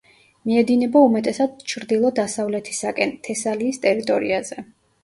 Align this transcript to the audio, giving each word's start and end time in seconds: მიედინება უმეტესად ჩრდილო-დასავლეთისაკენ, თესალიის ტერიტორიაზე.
მიედინება 0.51 1.03
უმეტესად 1.09 1.61
ჩრდილო-დასავლეთისაკენ, 1.73 3.17
თესალიის 3.31 3.83
ტერიტორიაზე. 3.87 4.65